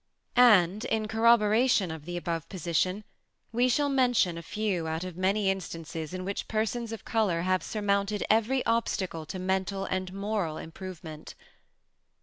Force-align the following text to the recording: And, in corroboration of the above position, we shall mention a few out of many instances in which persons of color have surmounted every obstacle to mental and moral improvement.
And, 0.35 0.83
in 0.85 1.07
corroboration 1.07 1.91
of 1.91 2.05
the 2.05 2.17
above 2.17 2.49
position, 2.49 3.03
we 3.51 3.69
shall 3.69 3.87
mention 3.87 4.35
a 4.35 4.41
few 4.41 4.87
out 4.87 5.03
of 5.03 5.15
many 5.15 5.51
instances 5.51 6.11
in 6.11 6.25
which 6.25 6.47
persons 6.47 6.91
of 6.91 7.05
color 7.05 7.41
have 7.41 7.61
surmounted 7.61 8.23
every 8.27 8.65
obstacle 8.65 9.27
to 9.27 9.37
mental 9.37 9.85
and 9.85 10.11
moral 10.11 10.57
improvement. 10.57 11.35